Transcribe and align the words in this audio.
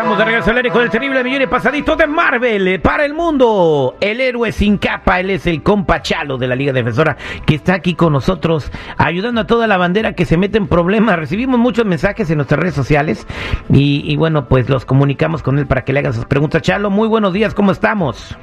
Estamos 0.00 0.16
de 0.16 0.24
regreso 0.24 0.50
al 0.50 0.56
aire 0.56 0.70
con 0.70 0.82
el 0.82 0.88
terrible 0.88 1.22
millón 1.22 1.42
y 1.42 1.46
pasadito 1.46 1.94
de 1.94 2.06
Marvel 2.06 2.66
eh, 2.68 2.78
para 2.78 3.04
el 3.04 3.12
mundo. 3.12 3.96
El 4.00 4.22
héroe 4.22 4.50
sin 4.50 4.78
capa, 4.78 5.20
él 5.20 5.28
es 5.28 5.46
el 5.46 5.62
compa 5.62 6.00
Chalo 6.00 6.38
de 6.38 6.48
la 6.48 6.56
Liga 6.56 6.72
Defensora 6.72 7.18
que 7.44 7.56
está 7.56 7.74
aquí 7.74 7.92
con 7.92 8.14
nosotros 8.14 8.72
ayudando 8.96 9.42
a 9.42 9.46
toda 9.46 9.66
la 9.66 9.76
bandera 9.76 10.14
que 10.14 10.24
se 10.24 10.38
mete 10.38 10.56
en 10.56 10.68
problemas. 10.68 11.18
Recibimos 11.18 11.60
muchos 11.60 11.84
mensajes 11.84 12.30
en 12.30 12.38
nuestras 12.38 12.58
redes 12.60 12.74
sociales 12.74 13.26
y, 13.68 14.02
y 14.10 14.16
bueno, 14.16 14.48
pues 14.48 14.70
los 14.70 14.86
comunicamos 14.86 15.42
con 15.42 15.58
él 15.58 15.66
para 15.66 15.84
que 15.84 15.92
le 15.92 15.98
hagan 15.98 16.14
sus 16.14 16.24
preguntas. 16.24 16.62
Chalo, 16.62 16.88
muy 16.88 17.06
buenos 17.06 17.34
días, 17.34 17.52
¿cómo 17.52 17.70
estamos? 17.70 18.34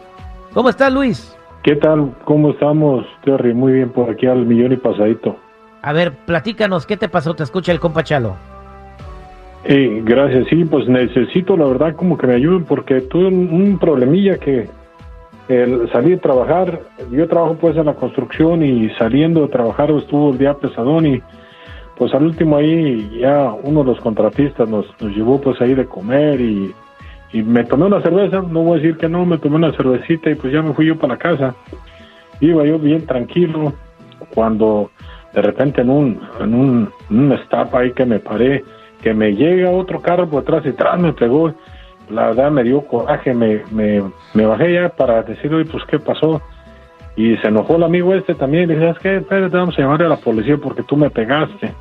¿Cómo 0.55 0.71
estás, 0.71 0.93
Luis? 0.93 1.37
¿Qué 1.63 1.77
tal? 1.77 2.15
¿Cómo 2.25 2.53
estamos, 2.53 3.05
Terry? 3.25 3.53
Muy 3.53 3.73
bien 3.73 3.91
por 3.91 4.09
aquí 4.09 4.27
al 4.27 4.47
millón 4.47 4.73
y 4.73 4.77
pasadito. 4.77 5.37
A 5.83 5.93
ver, 5.93 6.13
platícanos, 6.27 6.87
¿qué 6.87 6.97
te 6.97 7.09
pasó? 7.09 7.35
Te 7.35 7.43
escucha 7.43 7.73
el 7.73 7.81
compa 7.81 8.03
Chalo. 8.03 8.37
Gracias, 9.69 10.47
sí, 10.49 10.65
pues 10.65 10.87
necesito 10.87 11.57
la 11.57 11.65
verdad 11.65 11.97
como 11.97 12.17
que 12.17 12.29
me 12.29 12.35
ayuden 12.35 12.65
porque 12.65 13.01
tuve 13.01 13.27
un, 13.27 13.79
problemilla 13.81 14.39
que 14.39 14.69
el 15.49 15.91
salí 15.91 16.11
de 16.11 16.19
trabajar, 16.19 16.81
yo 17.11 17.27
trabajo 17.27 17.57
pues 17.61 17.77
en 17.77 17.87
la 17.87 17.95
construcción 17.95 18.65
y 18.65 18.91
saliendo 18.91 19.43
de 19.43 19.49
trabajar 19.49 19.91
estuvo 19.91 20.31
el 20.31 20.39
día 20.39 20.55
pesadón 20.55 21.07
y 21.07 21.23
pues 21.97 22.15
al 22.15 22.25
último 22.25 22.57
ahí 22.57 23.19
ya 23.21 23.53
uno 23.63 23.83
de 23.83 23.91
los 23.91 24.01
contratistas 24.01 24.69
nos, 24.69 24.87
nos 25.01 25.17
llevó 25.17 25.41
pues 25.41 25.61
ahí 25.61 25.75
de 25.75 25.87
comer 25.87 26.41
y, 26.41 26.73
y 27.33 27.43
me 27.43 27.65
tomé 27.65 27.87
una 27.87 28.03
cerveza, 28.03 28.43
no 28.43 28.63
voy 28.63 28.79
a 28.79 28.83
decir 28.83 28.97
que 28.97 29.09
no, 29.09 29.27
me 29.27 29.39
tomé 29.39 29.57
una 29.57 29.73
cervecita 29.73 30.31
y 30.31 30.37
pues 30.37 30.53
ya 30.53 30.63
me 30.63 30.75
fui 30.75 30.87
yo 30.87 30.97
para 30.97 31.15
la 31.15 31.19
casa. 31.19 31.55
Iba 32.41 32.65
yo 32.65 32.79
bien 32.79 33.05
tranquilo 33.05 33.73
cuando 34.35 34.91
de 35.37 35.43
repente 35.43 35.83
en 35.83 35.91
un, 35.91 36.19
en 36.41 36.55
un, 36.55 36.91
un 37.11 37.33
stop 37.33 37.75
ahí 37.75 37.93
que 37.93 38.07
me 38.07 38.19
paré, 38.19 38.65
que 39.03 39.13
me 39.13 39.35
llega 39.35 39.71
otro 39.71 40.01
carro 40.01 40.27
por 40.27 40.43
atrás 40.43 40.65
y 40.65 40.73
tras 40.73 40.99
me 40.99 41.13
pegó. 41.13 41.53
La 42.09 42.29
verdad 42.29 42.51
me 42.51 42.65
dio 42.65 42.81
coraje, 42.87 43.35
me, 43.35 43.63
me, 43.71 44.47
bajé 44.47 44.73
ya 44.73 44.89
para 44.89 45.23
decirle, 45.23 45.67
pues, 45.67 45.85
¿qué 45.91 45.99
pasó? 45.99 46.41
Y 47.17 47.37
se 47.37 47.49
enojó 47.49 47.77
el 47.77 47.83
amigo 47.83 48.15
este 48.15 48.35
también, 48.35 48.65
y 48.65 48.75
dije, 48.75 48.81
¿sabes 48.81 48.99
qué? 49.01 49.17
Espérate, 49.17 49.57
vamos 49.57 49.79
a 49.79 49.83
llamar 49.83 50.03
a 50.05 50.09
la 50.09 50.17
policía 50.17 50.57
porque 50.57 50.83
tú 50.85 50.97
me 50.97 51.11
pegaste. 51.11 51.75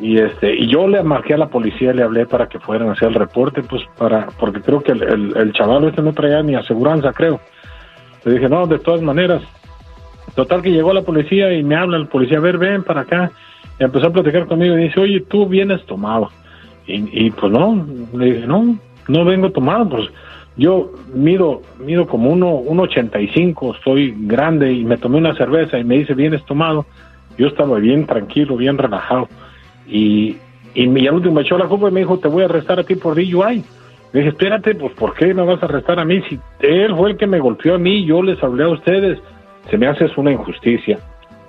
Y 0.00 0.18
este 0.18 0.54
y 0.54 0.66
yo 0.68 0.88
le 0.88 1.02
marqué 1.04 1.34
a 1.34 1.38
la 1.38 1.48
policía, 1.48 1.92
le 1.92 2.02
hablé 2.02 2.26
para 2.26 2.48
que 2.48 2.58
fueran 2.58 2.88
a 2.88 2.92
hacer 2.92 3.08
el 3.08 3.14
reporte, 3.14 3.62
pues, 3.62 3.82
para 3.96 4.26
porque 4.40 4.60
creo 4.60 4.80
que 4.82 4.92
el, 4.92 5.02
el, 5.04 5.36
el 5.36 5.52
chaval 5.52 5.84
este 5.84 6.02
no 6.02 6.12
traía 6.12 6.42
ni 6.42 6.56
aseguranza, 6.56 7.12
creo. 7.12 7.38
Le 8.24 8.32
dije, 8.32 8.48
no, 8.48 8.66
de 8.66 8.80
todas 8.80 9.02
maneras, 9.02 9.42
Total 10.36 10.60
que 10.60 10.70
llegó 10.70 10.92
la 10.92 11.00
policía 11.00 11.52
y 11.54 11.64
me 11.64 11.76
habla 11.76 11.96
el 11.96 12.08
policía, 12.08 12.36
a 12.36 12.42
ver, 12.42 12.58
ven 12.58 12.84
para 12.84 13.00
acá. 13.00 13.32
Y 13.80 13.84
empezó 13.84 14.08
a 14.08 14.12
platicar 14.12 14.46
conmigo 14.46 14.78
y 14.78 14.84
dice, 14.84 15.00
oye, 15.00 15.20
tú 15.22 15.46
vienes 15.48 15.84
tomado. 15.86 16.30
Y, 16.86 17.30
pues 17.30 17.50
no, 17.50 17.84
le 18.12 18.24
dije, 18.26 18.46
no, 18.46 18.78
no 19.08 19.24
vengo 19.24 19.50
tomado, 19.50 19.88
pues 19.88 20.08
yo 20.56 20.92
mido, 21.12 21.62
mido 21.84 22.06
como 22.06 22.30
uno, 22.30 22.54
uno 22.54 22.84
ochenta 22.84 23.20
y 23.20 23.26
cinco, 23.28 23.74
estoy 23.74 24.14
grande 24.16 24.72
y 24.72 24.84
me 24.84 24.96
tomé 24.96 25.18
una 25.18 25.34
cerveza 25.34 25.78
y 25.78 25.84
me 25.84 25.98
dice, 25.98 26.14
vienes 26.14 26.44
tomado. 26.44 26.86
Yo 27.36 27.48
estaba 27.48 27.78
bien 27.78 28.06
tranquilo, 28.06 28.56
bien 28.56 28.78
relajado. 28.78 29.28
Y, 29.88 30.36
y, 30.74 31.06
al 31.06 31.14
último 31.14 31.34
me 31.34 31.42
echó 31.42 31.58
la 31.58 31.66
culpa 31.66 31.88
y 31.88 31.92
me 31.92 32.00
dijo, 32.00 32.18
te 32.18 32.28
voy 32.28 32.42
a 32.42 32.46
arrestar 32.46 32.78
a 32.78 32.84
ti 32.84 32.94
por 32.94 33.14
DUI. 33.14 33.64
Le 34.12 34.20
dije, 34.20 34.28
espérate, 34.28 34.74
pues 34.74 34.92
¿por 34.94 35.14
qué 35.14 35.34
me 35.34 35.42
vas 35.42 35.62
a 35.62 35.66
arrestar 35.66 35.98
a 35.98 36.04
mí? 36.04 36.22
Si 36.28 36.38
él 36.60 36.94
fue 36.94 37.10
el 37.10 37.16
que 37.16 37.26
me 37.26 37.40
golpeó 37.40 37.74
a 37.74 37.78
mí, 37.78 38.04
yo 38.04 38.22
les 38.22 38.40
hablé 38.42 38.64
a 38.64 38.68
ustedes 38.68 39.18
se 39.70 39.78
me 39.78 39.88
hace 39.88 40.04
es 40.04 40.16
una 40.16 40.32
injusticia. 40.32 40.98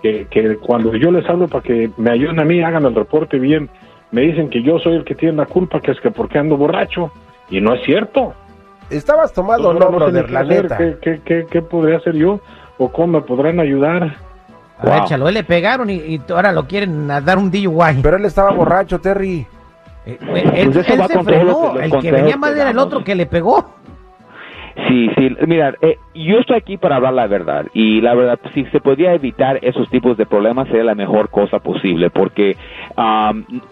Que, 0.01 0.27
que 0.29 0.57
cuando 0.57 0.95
yo 0.95 1.11
les 1.11 1.27
hablo 1.27 1.47
para 1.47 1.63
que 1.63 1.89
me 1.97 2.11
ayuden 2.11 2.39
a 2.39 2.45
mí, 2.45 2.61
hagan 2.61 2.85
el 2.85 2.93
reporte 2.93 3.39
bien, 3.39 3.67
me 4.11 4.21
dicen 4.21 4.49
que 4.49 4.61
yo 4.61 4.79
soy 4.79 4.95
el 4.95 5.03
que 5.03 5.15
tiene 5.15 5.37
la 5.37 5.45
culpa, 5.45 5.81
que 5.81 5.91
es 5.91 5.99
que 5.99 6.11
porque 6.11 6.37
ando 6.37 6.55
borracho, 6.55 7.11
y 7.49 7.59
no 7.61 7.73
es 7.73 7.83
cierto. 7.83 8.33
¿Estabas 8.89 9.33
tomando 9.33 9.73
no, 9.73 9.89
no, 9.89 10.07
la 10.07 10.43
neta? 10.43 10.77
¿Qué, 10.77 11.19
qué, 11.25 11.45
qué, 11.49 11.61
podría 11.61 11.97
hacer 11.97 12.15
yo? 12.15 12.39
¿O 12.77 12.89
cómo 12.91 13.19
me 13.19 13.21
podrán 13.21 13.59
ayudar? 13.59 14.15
A 14.79 15.05
él 15.09 15.33
le 15.33 15.43
pegaron 15.43 15.89
y, 15.89 16.21
ahora 16.29 16.51
lo 16.51 16.67
quieren 16.67 17.07
dar 17.07 17.37
un 17.37 17.49
DUI. 17.49 18.01
Pero 18.01 18.17
él 18.17 18.25
estaba 18.25 18.51
borracho, 18.51 18.99
Terry. 18.99 19.45
Eh, 20.05 20.17
él, 20.55 20.71
pues 20.71 20.85
se 20.85 21.23
frenó, 21.23 21.77
el 21.79 21.91
que 21.99 22.11
venía 22.11 22.37
mal 22.37 22.55
era 22.55 22.69
el 22.69 22.77
otro 22.77 23.03
que 23.03 23.15
le 23.15 23.25
pegó. 23.25 23.73
Sí, 24.87 25.09
sí, 25.17 25.35
mira, 25.47 25.73
eh, 25.81 25.97
yo 26.13 26.39
estoy 26.39 26.55
aquí 26.55 26.77
para 26.77 26.97
hablar 26.97 27.13
la 27.13 27.27
verdad 27.27 27.65
y 27.73 27.99
la 27.99 28.13
verdad, 28.13 28.39
si 28.53 28.63
se 28.65 28.79
podía 28.79 29.13
evitar 29.13 29.59
esos 29.61 29.89
tipos 29.89 30.15
de 30.17 30.25
problemas 30.25 30.67
sería 30.67 30.83
la 30.83 30.95
mejor 30.95 31.29
cosa 31.29 31.59
posible 31.59 32.09
porque 32.09 32.55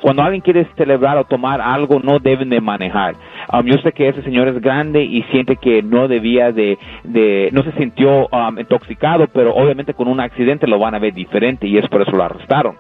cuando 0.02 0.24
alguien 0.24 0.42
quiere 0.42 0.68
celebrar 0.76 1.18
o 1.18 1.24
tomar 1.24 1.62
algo 1.62 2.00
no 2.00 2.20
deben 2.20 2.50
de 2.50 2.60
manejar. 2.60 3.16
yo 3.64 3.78
sé 3.78 3.92
que 3.92 4.10
ese 4.10 4.24
señor 4.24 4.48
es 4.48 4.60
grande 4.62 5.04
y 5.04 5.24
siente 5.32 5.56
que 5.56 5.82
no 5.82 6.08
debía 6.08 6.52
de, 6.52 6.78
de 7.04 7.50
no 7.54 7.64
se 7.64 7.72
sintió 7.74 8.28
intoxicado, 8.58 9.28
pero 9.28 9.54
obviamente 9.54 9.94
con 9.94 10.08
un 10.08 10.20
accidente 10.20 10.68
lo 10.68 10.80
van 10.80 10.96
a 10.96 11.00
ver 11.00 11.14
diferente 11.14 11.68
y 11.68 11.78
es 11.78 11.88
por 11.88 12.02
eso 12.02 12.12
lo 12.12 12.24
arrestaron. 12.24 12.76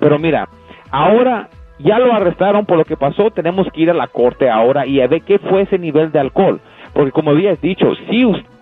Pero 0.00 0.18
mira, 0.18 0.48
ahora 0.90 1.48
ya 1.78 1.98
lo 1.98 2.12
arrestaron 2.12 2.64
por 2.66 2.78
lo 2.78 2.84
que 2.84 2.96
pasó, 2.96 3.30
tenemos 3.30 3.66
que 3.72 3.82
ir 3.82 3.90
a 3.90 3.94
la 3.94 4.08
corte 4.08 4.48
ahora 4.48 4.86
y 4.86 5.00
a 5.00 5.06
ver 5.06 5.22
qué 5.22 5.38
fue 5.38 5.62
ese 5.62 5.78
nivel 5.78 6.10
de 6.10 6.20
alcohol. 6.20 6.60
Porque 6.96 7.12
como 7.12 7.32
habías 7.32 7.60
dicho, 7.60 7.94
si 8.08 8.24
usted 8.24 8.55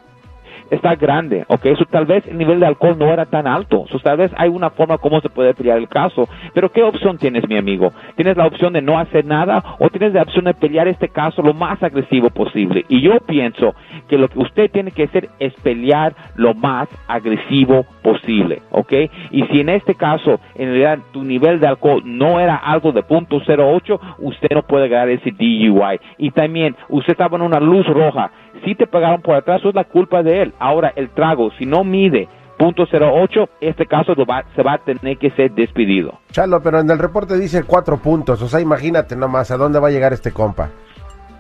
está 0.75 0.94
grande, 0.94 1.44
ok, 1.49 1.67
eso 1.67 1.85
tal 1.91 2.06
vez 2.06 2.26
el 2.26 2.38
nivel 2.38 2.61
de 2.61 2.67
alcohol 2.67 2.97
no 2.99 3.12
era 3.12 3.26
tan 3.26 3.47
alto, 3.47 3.85
eso 3.88 3.99
tal 4.00 4.19
vez 4.19 4.31
hay 4.37 4.49
una 4.49 4.71
forma 4.71 4.99
como 4.99 5.21
se 5.21 5.29
puede 5.29 5.55
pelear 5.55 5.79
el 5.79 5.88
caso, 5.88 6.29
pero 6.53 6.71
¿qué 6.71 6.82
opción 6.82 7.19
tienes, 7.19 7.49
mi 7.49 7.56
amigo? 7.56 7.93
¿Tienes 8.17 8.37
la 8.37 8.47
opción 8.47 8.73
de 8.73 8.82
no 8.82 8.99
hacer 8.99 9.25
nada 9.25 9.76
o 9.79 9.88
tienes 9.88 10.12
la 10.12 10.23
opción 10.23 10.44
de 10.44 10.55
pelear 10.55 10.88
este 10.88 11.09
caso 11.09 11.43
lo 11.43 11.55
más 11.55 11.82
agresivo 11.82 12.31
posible? 12.31 12.85
Y 12.88 13.00
yo 13.00 13.19
pienso 13.26 13.75
que 14.09 14.19
lo 14.19 14.29
que 14.29 14.38
usted 14.38 14.71
tiene 14.71 14.91
que 14.91 15.05
hacer 15.05 15.29
es 15.38 15.53
pelear 15.62 16.15
lo 16.37 16.55
más 16.55 16.88
agresivo 17.09 17.85
posible, 18.03 18.62
¿ok? 18.71 18.93
Y 19.31 19.44
si 19.44 19.61
en 19.61 19.69
este 19.69 19.94
caso, 19.94 20.41
en 20.55 20.69
realidad, 20.69 20.99
tu 21.12 21.23
nivel 21.23 21.61
de 21.61 21.67
alcohol 21.67 22.03
no 22.05 22.41
era 22.41 22.56
algo 22.56 22.93
de 22.93 23.03
punto 23.03 23.41
.08, 23.41 23.99
usted 24.19 24.49
no 24.53 24.62
puede 24.62 24.88
ganar 24.88 25.09
ese 25.09 25.31
DUI. 25.31 26.00
Y 26.19 26.31
también, 26.31 26.76
usted 26.88 27.12
estaba 27.12 27.37
en 27.37 27.43
una 27.43 27.61
luz 27.61 27.87
roja, 27.87 28.31
si 28.64 28.75
te 28.75 28.87
pagaron 28.87 29.22
por 29.22 29.34
atrás, 29.34 29.61
eso 29.61 29.70
es 29.70 29.75
la 29.75 29.84
culpa 29.84 30.22
de 30.22 30.43
él. 30.43 30.55
Ahora, 30.58 30.93
el 30.96 31.11
trago, 31.11 31.50
si 31.58 31.66
no 31.66 31.84
mide 31.84 32.28
punto 32.58 32.87
.08, 32.87 33.49
este 33.61 33.87
caso 33.87 34.14
se 34.14 34.62
va 34.62 34.72
a 34.72 34.78
tener 34.78 35.19
que 35.19 35.31
ser 35.31 35.52
despedido. 35.52 36.19
Chalo, 36.31 36.62
pero 36.62 36.81
en 36.81 36.90
el 36.90 36.99
reporte 36.99 37.37
dice 37.38 37.64
cuatro 37.64 37.99
puntos, 37.99 38.40
o 38.43 38.49
sea, 38.49 38.61
imagínate 38.61 39.16
nomás 39.16 39.50
a 39.50 39.56
dónde 39.56 39.81
va 39.81 39.88
a 39.88 39.90
llegar 39.90 40.12
este 40.12 40.32
compa. 40.32 40.70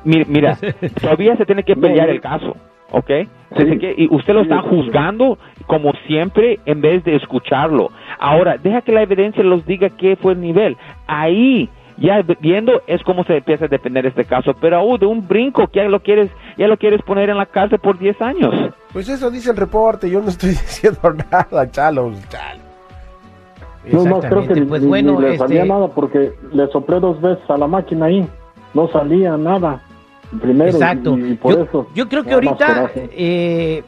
Mira, 0.04 0.24
mira 0.28 0.58
todavía 1.00 1.36
se 1.36 1.46
tiene 1.46 1.62
que 1.62 1.76
pelear 1.76 2.08
el 2.10 2.20
caso, 2.20 2.56
¿ok? 2.90 3.10
y 3.96 4.12
usted 4.12 4.34
lo 4.34 4.42
está 4.42 4.62
juzgando 4.62 5.38
como 5.66 5.92
siempre 6.08 6.58
en 6.66 6.80
vez 6.80 7.04
de 7.04 7.16
escucharlo. 7.16 7.90
Ahora, 8.18 8.56
deja 8.58 8.82
que 8.82 8.92
la 8.92 9.02
evidencia 9.02 9.44
los 9.44 9.64
diga 9.64 9.90
qué 9.90 10.16
fue 10.16 10.32
el 10.32 10.40
nivel. 10.40 10.76
Ahí 11.06 11.70
ya 11.98 12.22
viendo 12.40 12.82
es 12.86 13.02
como 13.02 13.24
se 13.24 13.36
empieza 13.38 13.66
a 13.66 13.68
defender 13.68 14.06
este 14.06 14.24
caso, 14.24 14.54
pero 14.60 14.78
aún 14.78 14.98
de 14.98 15.06
un 15.06 15.26
brinco 15.26 15.66
que 15.68 15.80
ya 15.80 15.84
lo 15.88 16.00
quieres, 16.00 16.30
ya 16.56 16.66
lo 16.66 16.76
quieres 16.76 17.00
poner 17.02 17.30
en 17.30 17.36
la 17.38 17.46
cárcel 17.46 17.78
por 17.78 17.98
10 17.98 18.20
años. 18.22 18.54
Pues 18.92 19.08
eso 19.08 19.30
dice 19.30 19.50
el 19.50 19.56
reporte, 19.56 20.08
yo 20.10 20.20
no 20.20 20.28
estoy 20.28 20.50
diciendo 20.50 21.00
nada, 21.30 21.70
chalo, 21.70 22.12
chalo. 22.28 22.62
No 23.90 24.04
más 24.06 24.24
creo 24.24 24.46
que 24.46 24.62
Pues 24.62 24.82
ni, 24.82 24.88
bueno, 24.88 25.12
ni 25.12 25.20
le 25.20 25.26
este- 25.34 25.38
salía 25.38 25.64
nada 25.66 25.88
porque 25.88 26.32
le 26.52 26.66
soplé 26.68 27.00
dos 27.00 27.20
veces 27.20 27.48
a 27.50 27.56
la 27.58 27.66
máquina 27.66 28.06
ahí. 28.06 28.26
No 28.72 28.88
salía 28.88 29.36
nada. 29.36 29.82
Primero, 30.40 30.70
Exacto. 30.70 31.16
y, 31.18 31.32
y 31.32 31.34
por 31.34 31.54
yo, 31.54 31.62
eso. 31.64 31.86
yo 31.94 32.08
creo 32.08 32.24
que 32.24 32.32
ahorita 32.34 32.90
eh, 32.96 33.84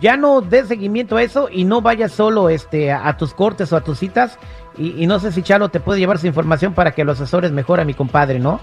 ya 0.00 0.16
no 0.16 0.40
des 0.40 0.68
seguimiento 0.68 1.16
a 1.16 1.22
eso 1.22 1.48
y 1.50 1.64
no 1.64 1.80
vayas 1.80 2.12
solo 2.12 2.48
este, 2.48 2.90
a, 2.92 3.08
a 3.08 3.16
tus 3.16 3.34
cortes 3.34 3.72
o 3.72 3.76
a 3.76 3.82
tus 3.84 3.98
citas. 3.98 4.38
Y, 4.78 5.02
y 5.02 5.06
no 5.06 5.18
sé 5.18 5.32
si 5.32 5.42
Chalo 5.42 5.68
te 5.70 5.80
puede 5.80 6.00
llevar 6.00 6.18
su 6.18 6.26
información 6.26 6.74
para 6.74 6.92
que 6.92 7.04
lo 7.04 7.12
asesores 7.12 7.50
mejor 7.52 7.80
a 7.80 7.84
mi 7.84 7.94
compadre, 7.94 8.38
¿no? 8.38 8.60